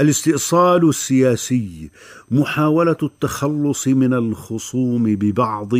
[0.00, 1.90] الاستئصال السياسي
[2.30, 5.72] محاولة التخلص من الخصوم ببعض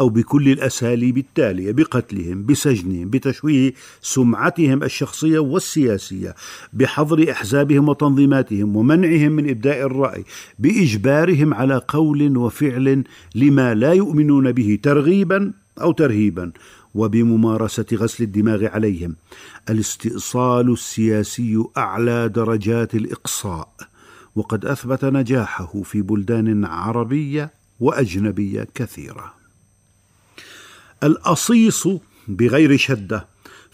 [0.00, 6.34] أو بكل الأساليب التالية بقتلهم بسجنهم بتشويه سمعتهم الشخصية والسياسية
[6.72, 10.24] بحظر أحزابهم وتنظيماتهم ومنعهم من إبداء الرأي
[10.58, 13.04] بإجبارهم على قول وفعل
[13.34, 16.52] لما لا يؤمنون به ترغيبا أو ترهيبا
[16.94, 19.16] وبممارسة غسل الدماغ عليهم.
[19.70, 23.68] الاستئصال السياسي أعلى درجات الإقصاء
[24.36, 29.34] وقد أثبت نجاحه في بلدان عربية وأجنبية كثيرة.
[31.02, 31.88] الأصيص
[32.28, 33.31] بغير شدة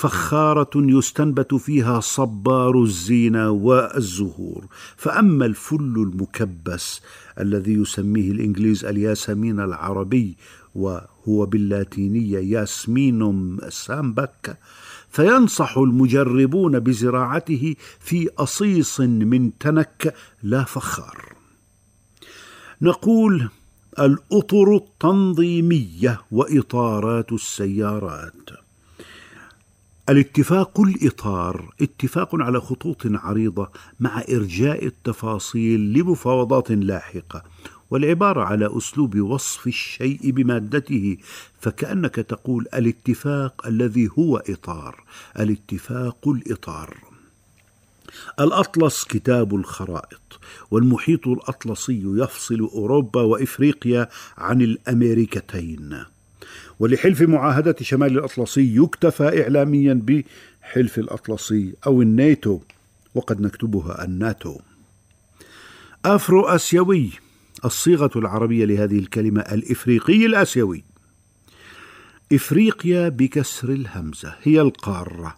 [0.00, 4.66] فخارة يستنبت فيها صبار الزينه والزهور.
[4.96, 7.00] فأما الفل المكبس
[7.40, 10.36] الذي يسميه الإنجليز الياسمين العربي
[10.74, 14.58] وهو باللاتينية ياسمينوم سامبك
[15.10, 21.32] فينصح المجربون بزراعته في أصيص من تنك لا فخار.
[22.82, 23.48] نقول
[23.98, 28.69] الأطر التنظيمية وإطارات السيارات.
[30.10, 37.42] الاتفاق الإطار اتفاق على خطوط عريضة مع إرجاء التفاصيل لمفاوضات لاحقة
[37.90, 41.16] والعبارة على أسلوب وصف الشيء بمادته
[41.60, 45.04] فكأنك تقول الاتفاق الذي هو إطار
[45.38, 46.96] الاتفاق الإطار.
[48.40, 56.04] الأطلس كتاب الخرائط والمحيط الأطلسي يفصل أوروبا وإفريقيا عن الأمريكتين.
[56.78, 62.60] ولحلف معاهدة شمال الأطلسي يكتفى اعلاميا بحلف الأطلسي أو الناتو
[63.14, 64.58] وقد نكتبها الناتو.
[66.04, 67.10] افرو اسيوي
[67.64, 70.84] الصيغة العربية لهذه الكلمة الإفريقي الأسيوي.
[72.32, 75.36] إفريقيا بكسر الهمزة هي القارة.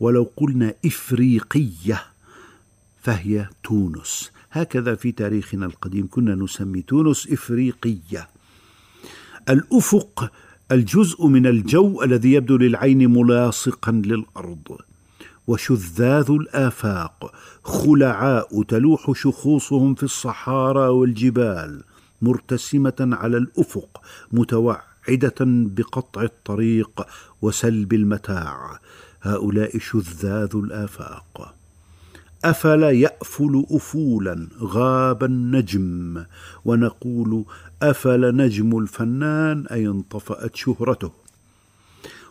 [0.00, 2.02] ولو قلنا إفريقية
[3.02, 4.30] فهي تونس.
[4.52, 8.28] هكذا في تاريخنا القديم كنا نسمي تونس إفريقية.
[9.48, 10.30] الأفق
[10.72, 14.78] الجزء من الجو الذي يبدو للعين ملاصقا للأرض.
[15.46, 17.32] وشذاذ الآفاق
[17.64, 21.82] خلعاء تلوح شخوصهم في الصحارى والجبال
[22.22, 24.00] مرتسمة على الأفق
[24.32, 27.06] متوعدة بقطع الطريق
[27.42, 28.80] وسلب المتاع.
[29.22, 31.54] هؤلاء شذاذ الآفاق.
[32.44, 36.24] افل يأفل افولا غاب النجم؟
[36.64, 37.44] ونقول
[37.82, 41.12] أفل نجم الفنان اي انطفات شهرته؟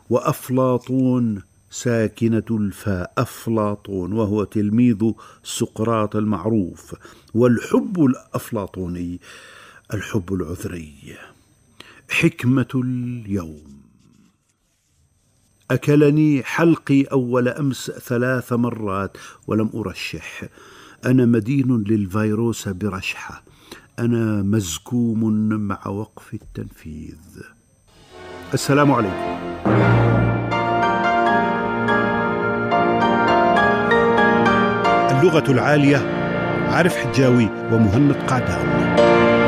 [0.10, 5.12] وأفلاطون ساكنة الفاء أفلاطون وهو تلميذ
[5.44, 6.96] سقراط المعروف.
[7.34, 9.20] والحب الأفلاطوني
[9.94, 10.94] الحب العذري.
[12.10, 13.83] حكمة اليوم.
[15.72, 20.44] أكلني حلقي أول أمس ثلاث مرات ولم أرشح.
[21.06, 23.44] أنا مدين للفيروس برشحة.
[24.00, 27.18] أنا مزكوم مع وقف التنفيذ.
[28.54, 29.34] السلام عليكم.
[35.12, 35.98] اللغة العالية
[36.68, 39.43] عارف حجاوي ومهند قعدان.